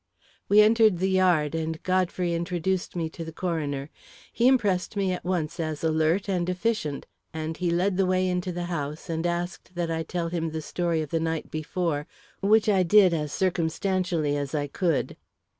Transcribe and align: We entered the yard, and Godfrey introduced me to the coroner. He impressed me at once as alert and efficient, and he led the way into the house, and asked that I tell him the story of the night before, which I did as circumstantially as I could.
We 0.49 0.61
entered 0.61 0.97
the 0.97 1.11
yard, 1.11 1.53
and 1.53 1.77
Godfrey 1.83 2.33
introduced 2.33 2.95
me 2.95 3.07
to 3.11 3.23
the 3.23 3.31
coroner. 3.31 3.91
He 4.33 4.47
impressed 4.47 4.95
me 4.97 5.11
at 5.11 5.23
once 5.23 5.59
as 5.59 5.83
alert 5.83 6.27
and 6.27 6.49
efficient, 6.49 7.05
and 7.35 7.55
he 7.55 7.69
led 7.69 7.97
the 7.97 8.07
way 8.07 8.27
into 8.27 8.51
the 8.51 8.65
house, 8.65 9.11
and 9.11 9.27
asked 9.27 9.75
that 9.75 9.91
I 9.91 10.01
tell 10.01 10.29
him 10.29 10.49
the 10.49 10.61
story 10.63 11.03
of 11.03 11.11
the 11.11 11.19
night 11.19 11.51
before, 11.51 12.07
which 12.41 12.67
I 12.67 12.81
did 12.81 13.13
as 13.13 13.31
circumstantially 13.31 14.35
as 14.35 14.55
I 14.55 14.65
could. 14.65 15.17